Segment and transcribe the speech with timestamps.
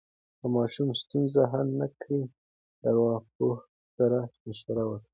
[0.39, 2.21] که ماشوم ستونزه حل نه کړي،
[2.79, 3.55] د ارواپوه
[3.97, 5.09] سره مشوره وکړئ.